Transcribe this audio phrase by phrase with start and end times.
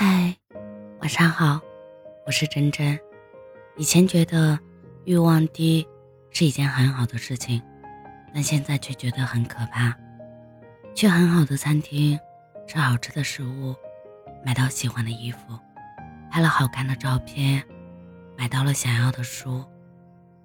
[0.00, 0.32] 嗨，
[1.00, 1.60] 晚上好，
[2.24, 2.96] 我是真真。
[3.76, 4.56] 以前觉得
[5.04, 5.84] 欲望低
[6.30, 7.60] 是一件很好的事情，
[8.32, 9.92] 但现在却觉得很可怕。
[10.94, 12.16] 去很好的餐厅，
[12.64, 13.74] 吃好吃的食物，
[14.46, 15.58] 买到喜欢的衣服，
[16.30, 17.60] 拍了好看的照片，
[18.36, 19.64] 买到了想要的书，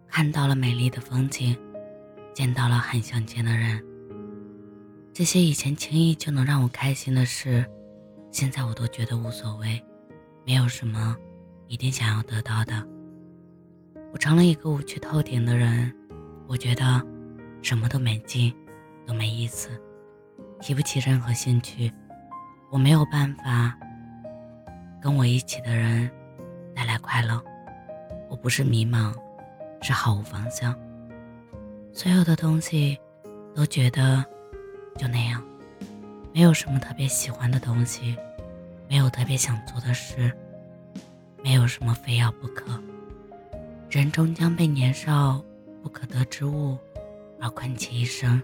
[0.09, 1.55] 看到了美丽的风景，
[2.33, 3.79] 见到了很想见的人。
[5.13, 7.63] 这些以前轻易就能让我开心的事，
[8.33, 9.79] 现在我都觉得无所谓，
[10.43, 11.15] 没有什么
[11.67, 12.83] 一定想要得到的。
[14.11, 15.93] 我成了一个无趣透顶的人，
[16.47, 16.99] 我觉得
[17.61, 18.51] 什么都没劲，
[19.05, 19.69] 都没意思，
[20.59, 21.93] 提不起任何兴趣。
[22.71, 23.77] 我没有办法
[24.99, 26.09] 跟我一起的人
[26.73, 27.39] 带来快乐。
[28.31, 29.13] 我不是迷茫，
[29.79, 30.75] 是毫无方向。
[31.91, 32.99] 所有的东西
[33.53, 34.25] 都觉得。
[34.95, 35.43] 就那样，
[36.33, 38.17] 没有什么特别喜欢的东西，
[38.89, 40.35] 没有特别想做的事，
[41.43, 42.81] 没有什么非要不可。
[43.87, 45.39] 人终将被年少
[45.83, 46.75] 不可得之物
[47.39, 48.41] 而困其一生，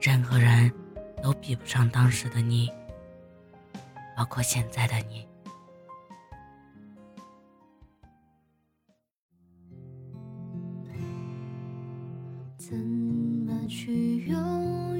[0.00, 0.72] 任何人
[1.22, 2.72] 都比不上当时的你，
[4.16, 5.28] 包括现在的你。
[12.56, 14.91] 怎么去拥？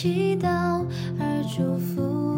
[0.00, 0.48] 祈祷
[1.18, 2.29] 而祝福